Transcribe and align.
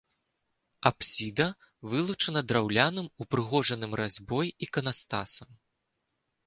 Апсіда 0.89 1.45
вылучана 1.91 2.41
драўляным, 2.53 3.07
упрыгожаным 3.25 3.91
разьбой 4.03 4.47
іканастасам. 4.69 5.49